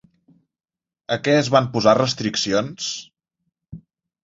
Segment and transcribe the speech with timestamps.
[1.15, 2.91] A què es van posar restriccions?